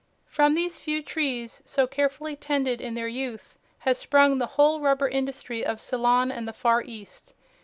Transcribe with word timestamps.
From 0.25 0.55
these 0.55 0.79
few 0.79 1.03
trees, 1.03 1.61
so 1.63 1.85
carefully 1.85 2.35
tended 2.35 2.81
in 2.81 2.95
their 2.95 3.07
youth, 3.07 3.59
has 3.77 3.99
sprung 3.99 4.39
the 4.39 4.47
whole 4.57 4.79
rubber 4.79 5.07
industry 5.07 5.63
of 5.63 5.79
Ceylon 5.79 6.31
and 6.31 6.47
the 6.47 6.53
Far 6.53 6.81
East. 6.81 7.33